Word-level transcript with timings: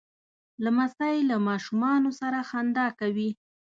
لمسی 0.63 1.17
له 1.29 1.37
ماشومانو 1.47 2.09
سره 2.19 2.39
خندا 2.49 2.87
کوي. 2.99 3.31